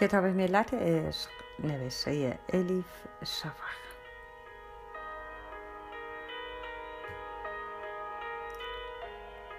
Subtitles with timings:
[0.00, 3.78] کتاب ملت عشق نوشته الیف شفق.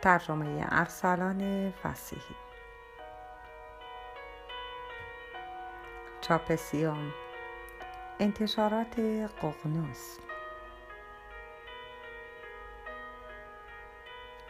[0.02, 2.36] ترجمه ارسلان فسیحی.
[6.22, 7.14] چاپ سیوم
[8.20, 9.00] انتشارات
[9.42, 10.20] ققنوس.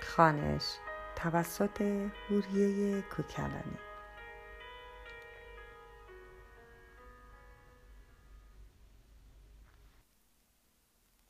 [0.01, 0.77] خانش
[1.15, 1.81] توسط
[2.29, 3.88] هوریه کوکلانی.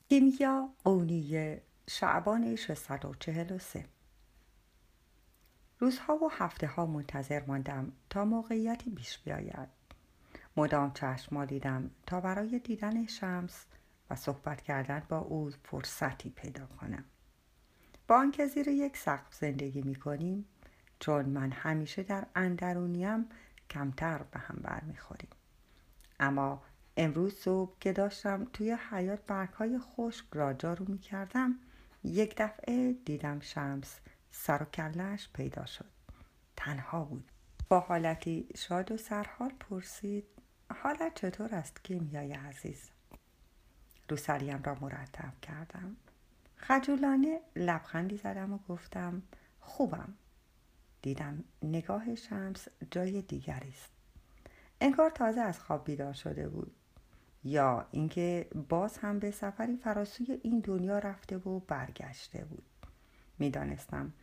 [0.10, 3.86] کیمیا قونیه شعبان 643
[5.80, 9.70] روزها و هفته ها منتظر ماندم تا موقعیتی پیش بیاید.
[10.58, 13.66] مدام چشم مالیدم تا برای دیدن شمس
[14.10, 17.04] و صحبت کردن با او فرصتی پیدا کنم.
[18.08, 20.46] با آنکه زیر یک سقف زندگی می کنیم
[21.00, 23.26] چون من همیشه در اندرونیم
[23.70, 25.30] کمتر به هم برمیخوریم.
[26.20, 26.62] اما
[27.02, 31.60] امروز صبح که داشتم توی حیات برگهای خشک را جارو می کردم
[32.04, 34.00] یک دفعه دیدم شمس
[34.32, 35.90] سر و کلش پیدا شد.
[36.56, 37.32] تنها بود.
[37.70, 40.26] با حالتی شاد و سرحال پرسید
[40.84, 42.90] حالت چطور است کیمیای عزیز؟
[44.10, 45.96] روسریم را مرتب کردم.
[46.56, 49.22] خجولانه لبخندی زدم و گفتم
[49.60, 50.14] خوبم.
[51.02, 53.90] دیدم نگاه شمس جای دیگری است.
[54.82, 56.76] انگار تازه از خواب بیدار شده بود.
[57.44, 62.64] یا اینکه باز هم به سفری فراسوی این دنیا رفته و برگشته بود.
[63.40, 64.14] می‌دانستم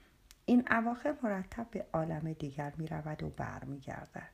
[0.45, 4.31] این اواخر مرتب به عالم دیگر می رود و برمیگردد.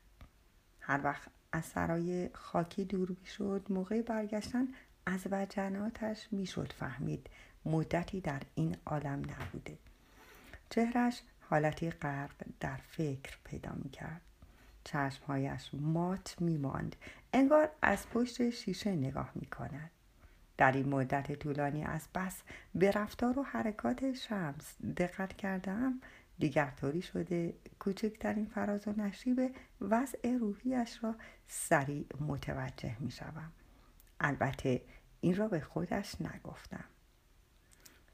[0.81, 4.69] هر وقت از سرای خاکی دور شد موقع برگشتن
[5.07, 7.31] از وجناتش می‌شد فهمید
[7.65, 9.79] مدتی در این عالم نبوده.
[10.71, 14.21] چهرش حالتی غرق در فکر پیدا می کرد
[14.85, 16.97] چشمهایش مات میماند
[17.33, 19.91] انگار از پشت شیشه نگاه می کند.
[20.57, 22.43] در این مدت طولانی از بس
[22.75, 26.01] به رفتار و حرکات شمس دقت کردم
[26.39, 31.15] دیگر طوری شده کوچکترین فراز و نشیب وضع روحیش را
[31.47, 33.53] سریع متوجه می شوم.
[34.21, 34.83] البته
[35.21, 36.85] این را به خودش نگفتم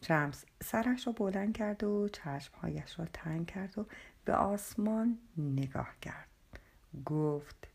[0.00, 3.87] شمس سرش را بلند کرد و چشمهایش را تنگ کرد و
[4.25, 6.28] به آسمان نگاه کرد
[7.08, 7.69] گفت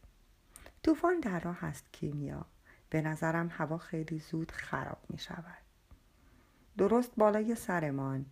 [0.84, 2.46] طوفان در راه هست کیمیا
[2.90, 5.64] به نظرم هوا خیلی زود خراب می شود
[6.78, 8.26] درست بالای سرمان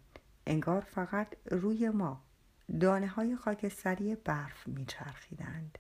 [0.48, 2.22] انگار فقط روی ما
[2.80, 5.78] دانه های خاکستری برف می چرخیدند.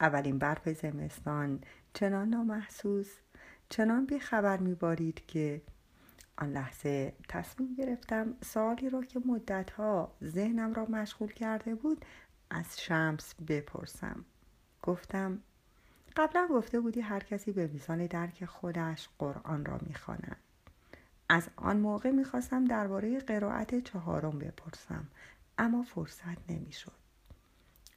[0.00, 1.60] اولین برف زمستان
[1.94, 3.16] چنان نامحسوس
[3.68, 5.62] چنان بیخبر می بارید که
[6.36, 12.04] آن لحظه تصمیم گرفتم سوالی را که مدتها ذهنم را مشغول کرده بود
[12.50, 14.24] از شمس بپرسم.
[14.82, 15.38] گفتم
[16.16, 20.36] قبلا گفته بودی هر کسی به میزان درک خودش قرآن را می‌خواند.
[21.28, 25.06] از آن موقع می‌خواستم درباره قرائت چهارم بپرسم
[25.58, 26.92] اما فرصت نمی‌شد.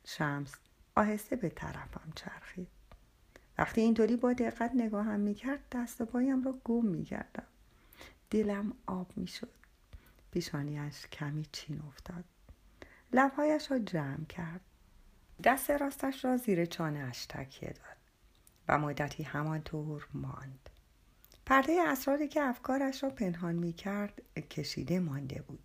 [0.05, 0.55] شمس
[0.95, 2.67] آهسته به طرفم چرخید.
[3.57, 7.47] وقتی اینطوری با دقت نگاهم می‌کرد دست پایم را گم می‌کردم.
[8.29, 9.49] دلم آب می‌شد.
[10.31, 12.23] پیشانیش کمی چین افتاد.
[13.13, 14.61] لبهایش را جمع کرد.
[15.43, 17.97] دست راستش را زیر چانهاش تکیه داد
[18.67, 20.69] و مدتی همانطور ماند.
[21.45, 25.59] پرده اسراری که افکارش را پنهان می کرد کشیده مانده بود.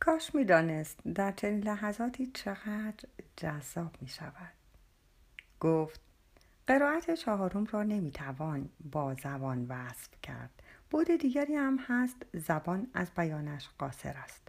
[0.00, 4.52] کاش می دانست در چنین لحظاتی چقدر جذاب می شود.
[5.60, 6.00] گفت
[6.66, 10.62] قرائت چهارم را نمی توان با زبان وصف کرد.
[10.90, 14.48] بود دیگری هم هست زبان از بیانش قاصر است.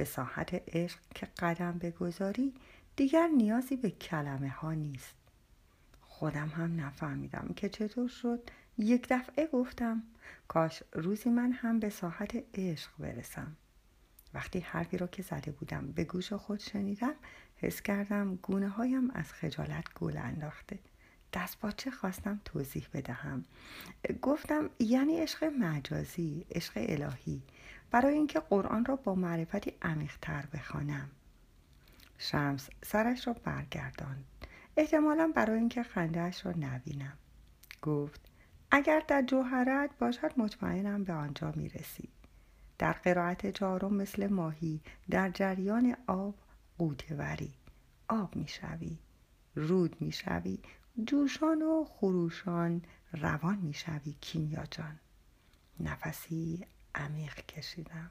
[0.00, 2.54] به ساحت عشق که قدم بگذاری
[2.96, 5.14] دیگر نیازی به کلمه ها نیست.
[6.00, 8.50] خودم هم نفهمیدم که چطور شد.
[8.78, 10.02] یک دفعه گفتم
[10.48, 13.56] کاش روزی من هم به ساحت عشق برسم.
[14.34, 17.14] وقتی حرفی را که زده بودم به گوش خود شنیدم
[17.56, 20.78] حس کردم گونه هایم از خجالت گل انداخته.
[21.32, 23.44] دست با خواستم توضیح بدهم.
[24.22, 27.42] گفتم یعنی عشق مجازی عشق الهی.
[27.90, 31.10] برای اینکه قرآن را با معرفتی عمیقتر بخوانم.
[32.18, 34.24] شمس سرش را برگرداند.
[34.76, 37.18] احتمالا برای اینکه خندهاش را نبینم.
[37.82, 38.20] گفت
[38.70, 42.08] اگر در جوهرت باشد مطمئنم به آنجا می‌رسی.
[42.78, 44.80] در قرائت چهارم مثل ماهی
[45.10, 46.34] در جریان آب
[46.78, 47.52] قوتوری
[48.08, 48.98] آب می‌شوی.
[49.54, 50.58] رود می‌شوی.
[50.98, 52.82] جوشان و خروشان
[53.12, 54.98] روان می‌شوی کیمیا جان.
[55.80, 58.10] نفسی عمیق کشیدم.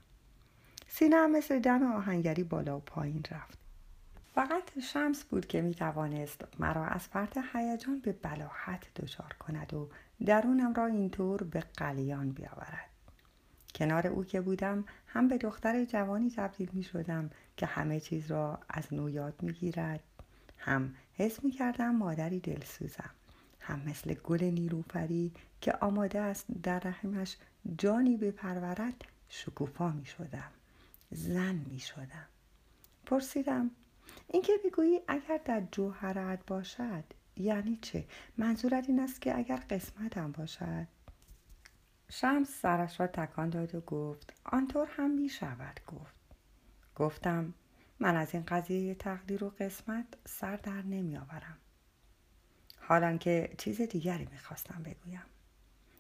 [0.88, 3.58] سینه مثل دم آهنگری بالا و پایین رفت.
[4.36, 9.90] فقط شمس بود که می توانست مرا از فرط هیجان به بلاحت دچار کند و
[10.26, 12.90] درونم را اینطور به قلیان بیاورد.
[13.76, 18.60] کنار او که بودم هم به دختر جوانی تبدیل می شدم که همه چیز را
[18.70, 20.04] از نو یاد می گیرد
[20.58, 23.10] هم حس می کردم مادری دلسوزم.
[23.60, 25.32] هم مثل گل نیروفری
[25.62, 27.38] که آماده است در رحمش
[27.78, 30.52] جانی بپرورد شکوفا می شدم
[31.12, 32.26] زن می شدم
[33.06, 33.72] پرسیدم
[34.28, 37.04] اینکه بگویی اگر در جوهرت باشد
[37.38, 38.06] یعنی چه؟
[38.38, 40.88] منظورت این است که اگر قسمتم باشد؟
[42.10, 46.16] شمس سرش را تکان داد و گفت آنطور هم می شود گفت.
[46.96, 47.54] گفتم
[48.00, 51.58] من از این قضیه تقدیر و قسمت سر در نمی آورم
[52.80, 55.24] حالان که چیز دیگری می‌خواستم بگویم.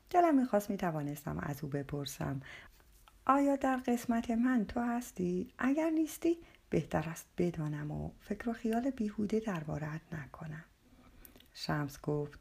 [0.09, 2.41] دلم می‌خواست می‌توانستم از او بپرسم
[3.25, 6.37] آیا در قسمت من تو هستی؟ اگر نیستی
[6.69, 10.65] بهتر است بدانم و فکر و خیال بیهوده دربارت نکنم.
[11.53, 12.39] شمس گفت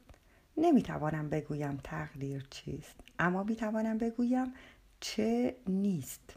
[0.56, 4.54] نمی‌توانم بگویم تقدیر چیست اما می‌توانم بگویم
[5.00, 6.34] چه نیست.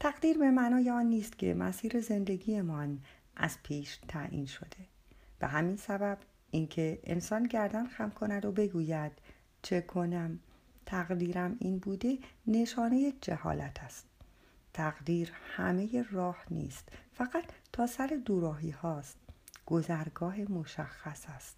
[0.00, 3.00] تقدیر به معنای آن نیست که مسیر زندگیمان
[3.36, 4.86] از پیش تعیین شده.
[5.38, 6.18] به همین سبب
[6.50, 9.12] اینکه انسان گردن خم کند و بگوید
[9.62, 10.38] چه کنم
[10.86, 14.06] تقدیرم این بوده نشانه جهالت است.
[14.74, 19.16] تقدیر همه راه نیست فقط تا سر دوراهی هاست.
[19.66, 21.56] گذرگاه مشخص است.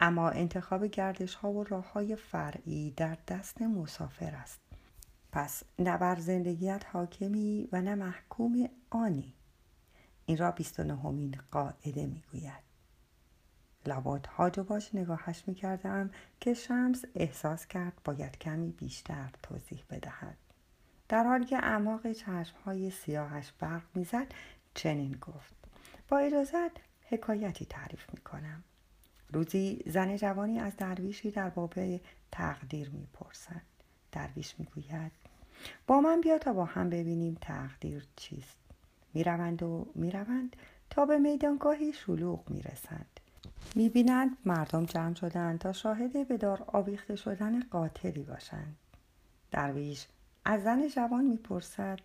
[0.00, 4.60] اما انتخاب گردش ها و راه های فرعی در دست مسافر است.
[5.32, 9.34] پس نه بر زندگیت حاکمی و نه محکوم آنی.
[10.26, 12.62] این را بیست و نهمین قاعده می‌گوید.
[13.86, 20.36] لابد هاج و باش نگاهش می‌کردم که شمس احساس کرد باید کمی بیشتر توضیح بدهد.
[21.08, 24.26] در حالی که اعماق چشمهای سیاهش برق می‌زد
[24.74, 25.54] چنین گفت.
[26.08, 26.70] با اجازت
[27.02, 28.64] حکایتی تعریف می‌کنم.
[29.28, 31.74] روزی زن جوانی از درویشی در باب
[32.32, 33.62] تقدیر می‌پرسد.
[34.12, 35.12] درویش می‌گوید
[35.86, 38.56] با من بیا تا با هم ببینیم تقدیر چیست.
[39.14, 40.56] می‌روند و می‌روند
[40.90, 43.20] تا به میدانگاهی شلوغ می‌رسند.
[43.74, 48.76] می‌بینند مردم جمع شدند تا شاهد به دار آویخته شدن قاتلی باشند.
[49.50, 50.06] درویش
[50.44, 51.98] از زن جوان می‌پرسد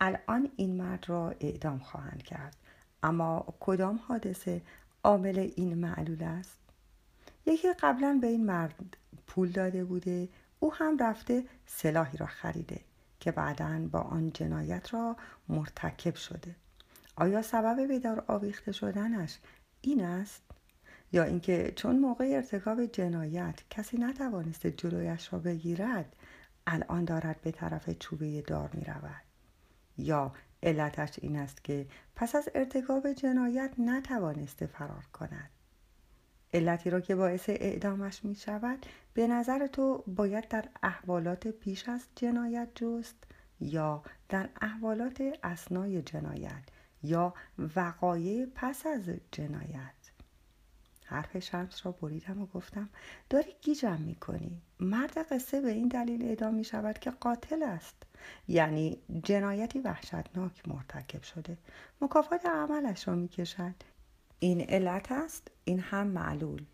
[0.00, 2.56] الان این مرد را اعدام خواهند کرد
[3.02, 4.62] اما کدام حادثه
[5.04, 6.58] عامل این معلول است؟
[7.46, 8.96] یکی قبلا به این مرد
[9.26, 10.28] پول داده بوده
[10.60, 12.80] او هم رفته سلاحی را خریده
[13.20, 15.16] که بعدا با آن جنایت را
[15.48, 16.56] مرتکب شده.
[17.16, 19.38] آیا سبب بدار آویخته شدنش
[19.80, 20.42] این است؟
[21.12, 26.16] یا اینکه چون موقع ارتکاب جنایت کسی نتوانسته جلویش را بگیرد
[26.66, 29.22] الان دارد به طرف چوبه دار می رود؟
[29.98, 30.32] یا
[30.62, 35.50] علتش این است که پس از ارتکاب جنایت نتوانسته فرار کند؟
[36.54, 42.06] علتی را که باعث اعدامش می شود به نظر تو باید در احوالات پیش از
[42.16, 43.16] جنایت جست
[43.60, 46.62] یا در احوالات اسنای جنایت
[47.02, 47.34] یا
[47.76, 49.92] وقایع پس از جنایت؟
[51.04, 52.88] حرف شمس را بریدم و گفتم
[53.30, 54.62] داری گیجم می‌کنی.
[54.80, 57.96] مرد قصه به این دلیل اعدام می شود که قاتل است.
[58.48, 61.58] یعنی جنایتی وحشتناک مرتکب شده.
[62.00, 63.74] مکافات عملش را می کشد
[64.40, 66.64] این علت است این هم معلول.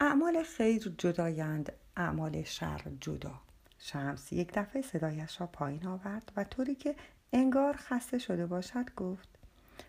[0.00, 3.40] اعمال خیر جدایند اعمال شر جدا.
[3.78, 6.96] شمس یک دفعه صدایش را پایین آورد و طوری که
[7.32, 9.28] انگار خسته شده باشد گفت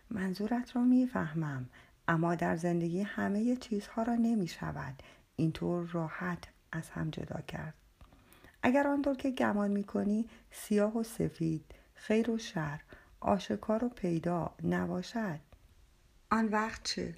[0.09, 1.69] منظورت را می‌فهمم
[2.07, 5.03] اما در زندگی همه چیزها را نمی شود
[5.36, 7.74] اینطور راحت از هم جدا کرد.
[8.63, 12.81] اگر آنطور که گمان می کنی سیاه و سفید خیر و شر
[13.19, 15.39] آشکار و پیدا نباشد.
[16.29, 17.15] آن وقت چه؟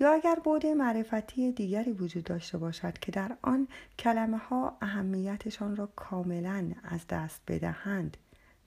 [0.00, 5.86] یا اگر بود معرفتی دیگری وجود داشته باشد که در آن کلمه ها اهمیتشان را
[5.86, 8.16] کاملا از دست بدهند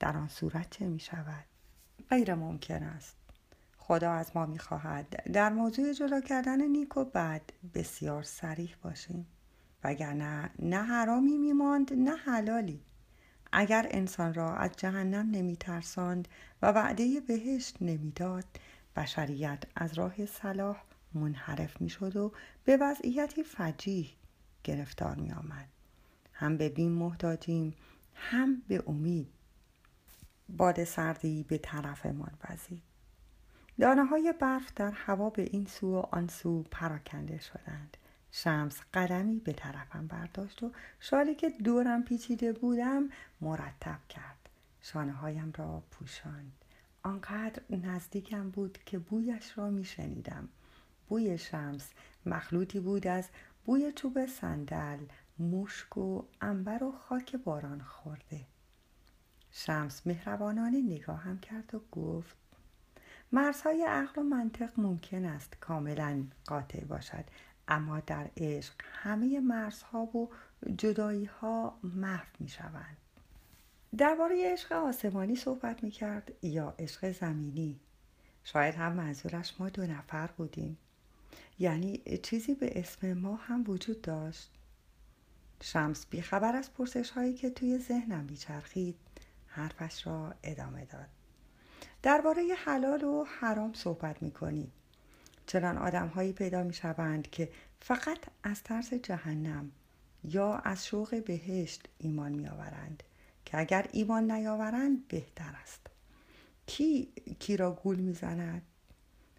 [0.00, 1.44] در آن صورت چه می شود؟
[2.10, 3.16] غیر ممکن است
[3.78, 7.42] خدا از ما می‌خواهد در موضوع جلو کردن نیک و بد
[7.74, 9.26] بسیار سریح باشیم
[9.84, 12.80] وگرنه نه حرامی میماند نه حلالی
[13.52, 16.28] اگر انسان را از جهنم نمیترساند
[16.62, 18.44] و وعده بهشت نمی‌داد
[18.96, 20.82] بشریت از راه صلاح
[21.14, 22.32] منحرف می‌شد و
[22.64, 24.14] به وضعیتی فجیح
[24.64, 25.68] گرفتار می آمد.
[26.32, 27.74] هم به بیم محتاجیم
[28.14, 29.28] هم به امید.
[30.48, 32.82] باد سردی به طرفمان وزید.
[33.80, 37.96] دانه های برف در هوا به این سو و آن سو پراکنده شدند.
[38.32, 43.08] شمس قدمی به طرفم برداشت و شالی که دورم پیچیده بودم
[43.40, 44.48] مرتب کرد.
[44.80, 46.63] شانه هایم را پوشاند.
[47.06, 50.48] آنقدر نزدیکم بود که بویش را می شنیدم.
[51.08, 51.90] بوی شمس
[52.26, 53.28] مخلوطی بود از
[53.64, 54.98] بوی چوب صندل
[55.38, 58.40] مشک و انبر و خاک باران خورده
[59.50, 62.36] شمس مهربانانه نگاهم کرد و گفت
[63.32, 67.24] مرزهای عقل و منطق ممکن است کاملا قاطع باشد
[67.68, 70.30] اما در عشق همه مرزها و
[70.78, 72.96] جدایی ها محو می شوند
[73.98, 77.80] درباره عشق آسمانی صحبت می کرد یا عشق زمینی.
[78.44, 80.78] شاید هم منظورش ما دو نفر بودیم.
[81.58, 84.50] یعنی چیزی به اسم ما هم وجود داشت.
[85.62, 88.96] شمس بیخبر از پرسش هایی که توی ذهنم بیچرخید
[89.46, 91.08] حرفش را ادامه داد.
[92.02, 94.72] درباره حلال و حرام صحبت می کنی.
[95.46, 97.48] چنان آدم هایی پیدا می شوند که
[97.80, 99.72] فقط از ترس جهنم
[100.24, 103.02] یا از شوق بهشت ایمان می آورند
[103.44, 105.86] که اگر ایمان نیاورند بهتر است.
[106.66, 108.62] کی کی را گول می‌زند؟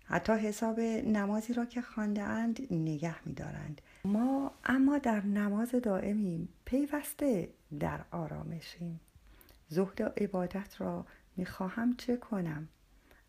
[0.05, 3.81] حتی حساب نمازی را که خانده اند نگه می دارند.
[4.05, 8.99] ما اما در نماز دائمیم پیوسته در آرامشیم.
[9.67, 11.05] زهد و عبادت را
[11.37, 12.67] می‌خواهم چه کنم؟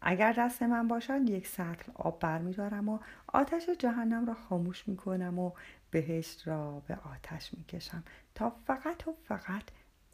[0.01, 5.53] اگر دست من باشد یک سطل آب برمیدارم و آتش جهنم را خاموش می‌کنم و
[5.91, 8.05] بهشت را به آتش می‌کشم.
[8.35, 9.63] تا فقط و فقط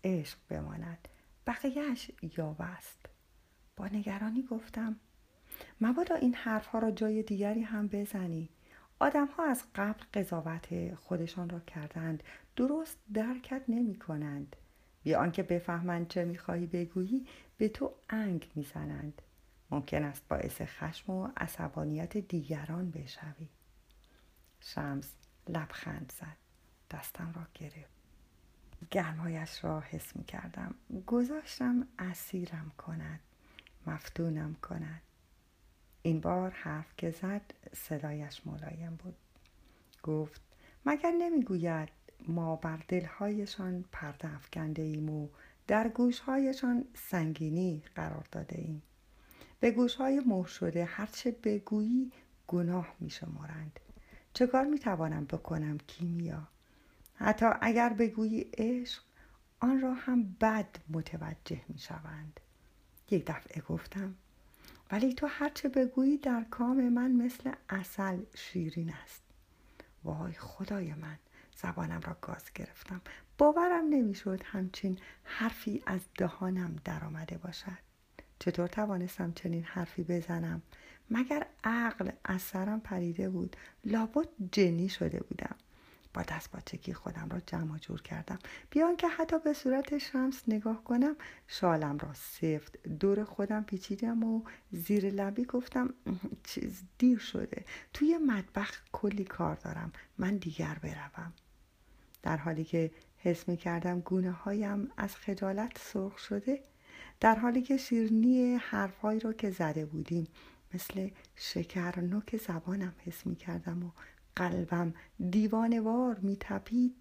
[0.04, 1.08] عشق بماند.
[1.46, 3.06] بقیهش یاوه است
[3.76, 4.96] با نگرانی گفتم
[5.80, 8.48] مبادا این حرفها را جای دیگری هم بزنی.
[8.98, 12.22] آدمها از قبل قضاوت خودشان را کردند.
[12.56, 14.56] درست درکت نمی کنند
[15.02, 19.22] بیا آنکه بفهمند چه می‌خواهی بگویی به تو انگ می‌زنند.
[19.70, 23.48] ممکن است باعث خشم و عصبانیت دیگران بشوی.
[24.60, 25.14] شمس
[25.48, 26.36] لبخند زد.
[26.90, 27.91] دستم را گرفت.
[28.90, 30.74] گرمایش را حس می کردم
[31.06, 33.20] گذاشتم اسیرم کند
[33.86, 35.02] مفتونم کند.
[36.02, 37.42] این بار حرف که زد
[37.74, 39.16] صدایش ملایم بود.
[40.02, 40.40] گفت
[40.86, 41.88] مگر نمی‌گوید
[42.28, 45.28] ما بر دلهایشان پرده افکنده ایم و
[45.66, 48.82] در گوشهایشان سنگینی قرار داده ایم
[49.60, 52.12] به گوشهای مهر شده هرچه بگویی
[52.46, 53.80] گناه می شمارند
[54.34, 56.48] چه کار می توانم بکنم کیمیا؟
[57.22, 59.02] حتی اگر بگویی عشق
[59.60, 62.40] آن را هم بد متوجه می شوند.
[63.10, 64.14] یک دفعه گفتم
[64.90, 69.22] ولی تو هرچه بگویی در کام من مثل اصل شیرین است.
[70.04, 71.18] وای خدای من
[71.56, 73.00] زبانم را گاز گرفتم.
[73.38, 77.78] باورم نمی‌شد همچین حرفی از دهانم درآمده باشد.
[78.38, 80.62] چطور توانستم چنین حرفی بزنم؟
[81.10, 85.56] مگر عقل از سرم پریده بود؟ لابد جنی شده بودم.
[86.14, 88.38] با دست چکی خودم را جمع جور کردم.
[88.70, 91.16] بیان که حتی به صورت شمس نگاه کنم
[91.46, 94.42] شالم را سفت دور خودم پیچیدم و
[94.72, 95.94] زیر لبی گفتم
[96.44, 97.64] چیز دیر شده.
[97.92, 99.92] توی مطبخ کلی کار دارم.
[100.18, 101.32] من دیگر بروم.
[102.22, 106.62] در حالی که حس می کردم گونه هایم از خجالت سرخ شده
[107.20, 110.26] در حالی که شیرنی حرفهایی را که زده بودیم
[110.74, 113.90] مثل شکر نوک زبانم حس می کردم و
[114.36, 114.94] قلبم
[115.30, 116.96] دیوانوار می تپید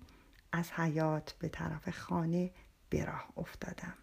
[0.52, 2.52] از حیات به طرف خانه
[2.90, 3.94] به راه افتادم.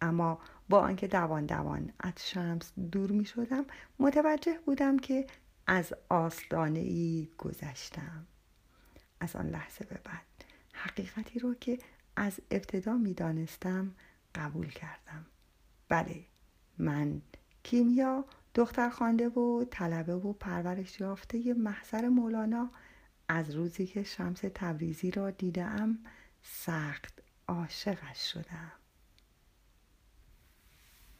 [0.00, 3.64] اما با آنکه دوان دوان از شمس دور می شدم
[3.98, 5.26] متوجه بودم که
[5.66, 8.26] از آستانه ای گذشتم.
[9.20, 11.78] از آن لحظه به بعد حقیقتی رو که
[12.16, 13.94] از ابتدا می دانستم
[14.34, 15.26] قبول کردم.
[15.88, 16.24] بله
[16.78, 17.22] من
[17.62, 18.24] کیمیا
[18.54, 22.70] دختر خانده و طلبه و پرورش یافته محضر مولانا
[23.28, 25.98] از روزی که شمس تبریزی را دیدم
[26.42, 28.72] سخت عاشقش شدم.